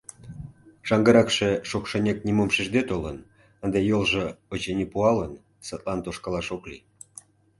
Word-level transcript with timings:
Шаҥгыракше 0.87 1.49
шокшынек 1.69 2.17
нимом 2.27 2.49
шижде 2.55 2.81
толын, 2.89 3.17
ынде 3.63 3.79
йолжо, 3.89 4.25
очыни, 4.53 4.85
пуалын, 4.93 5.33
садлан 5.67 5.99
тошкалаш 6.05 6.47
ок 6.55 6.63
лий. 6.69 6.81